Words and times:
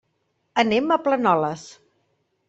Anem 0.61 0.87
a 0.95 0.97
Planoles. 1.07 1.67